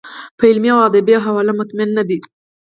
په 0.37 0.43
علمي 0.49 0.69
او 0.73 0.79
ادبي 0.89 1.15
حواله 1.25 1.53
مطمین 1.59 1.89
نه 1.97 2.03
دی. 2.09 2.19